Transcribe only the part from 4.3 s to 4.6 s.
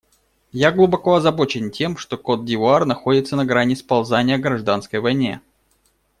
к